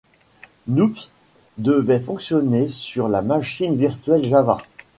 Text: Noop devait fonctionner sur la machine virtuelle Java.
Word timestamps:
Noop 0.65 0.97
devait 1.59 1.99
fonctionner 1.99 2.67
sur 2.67 3.07
la 3.07 3.21
machine 3.21 3.75
virtuelle 3.75 4.23
Java. 4.25 4.57